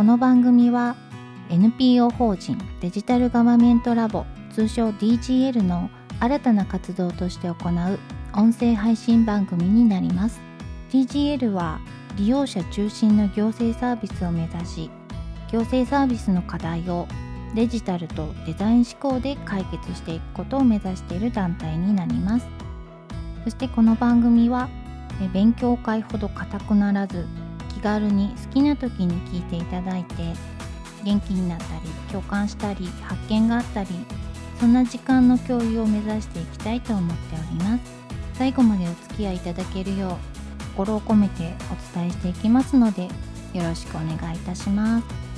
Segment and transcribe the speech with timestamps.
[0.00, 0.96] この番組は
[1.50, 7.98] NPO 法人デジタルガバメントラボ通称 DGL の新たな活動として行う
[8.32, 10.40] 音声配信番組になります。
[10.90, 11.80] DGL は
[12.16, 14.90] 利用者中心の行政サービスを目指し
[15.52, 17.06] 行政サービスの課題を
[17.54, 22.48] デジタルとデザイン思考で解決していくことを目指している団体になります。
[23.44, 24.70] そしてこの番組は
[25.34, 27.26] 勉強会ほど硬くならず
[27.80, 30.14] 気軽に好きな時に聞いていただいて
[31.02, 33.88] 元気になったり共感したり発見があったり
[34.58, 38.00] そんな時間の共有を目指していきたいと思っております。
[38.34, 43.10] 最後までお付き合いいただけるよう心を込めてお伝えしていきますのでよ
[43.64, 45.29] ろしくお願いいたします。